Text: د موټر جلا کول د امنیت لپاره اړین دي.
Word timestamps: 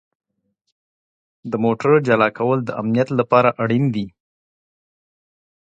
د 1.51 1.53
موټر 1.63 1.91
جلا 2.07 2.29
کول 2.37 2.59
د 2.63 2.69
امنیت 2.81 3.09
لپاره 3.19 3.49
اړین 3.63 3.85
دي. 3.95 4.07